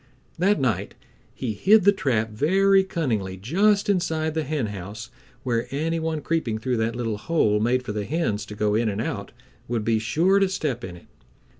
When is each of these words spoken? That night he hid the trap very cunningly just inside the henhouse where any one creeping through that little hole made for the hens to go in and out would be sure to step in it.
That 0.39 0.59
night 0.59 0.95
he 1.35 1.53
hid 1.53 1.83
the 1.83 1.91
trap 1.91 2.31
very 2.31 2.83
cunningly 2.83 3.37
just 3.37 3.87
inside 3.87 4.33
the 4.33 4.41
henhouse 4.43 5.11
where 5.43 5.67
any 5.69 5.99
one 5.99 6.21
creeping 6.21 6.57
through 6.57 6.77
that 6.77 6.95
little 6.95 7.17
hole 7.19 7.59
made 7.59 7.83
for 7.83 7.91
the 7.91 8.05
hens 8.05 8.43
to 8.47 8.55
go 8.55 8.73
in 8.73 8.89
and 8.89 8.99
out 8.99 9.31
would 9.67 9.85
be 9.85 9.99
sure 9.99 10.39
to 10.39 10.49
step 10.49 10.83
in 10.83 10.95
it. 10.95 11.05